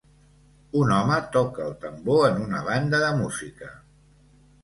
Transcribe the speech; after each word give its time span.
Un 0.83 0.93
home 0.93 1.17
toca 1.35 1.61
el 1.67 1.75
tambor 1.83 2.25
en 2.29 2.41
una 2.45 2.61
banda 2.71 3.03
de 3.05 3.11
música. 3.23 3.71